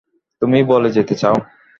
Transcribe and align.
তুমি 0.41 0.59
বলে 0.71 0.89
যেতে 0.91 1.15
চাও? 1.21 1.35